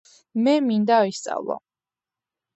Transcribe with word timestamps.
მე 0.45 0.55
მინდა 0.69 0.97
ვისწავლო 1.03 1.61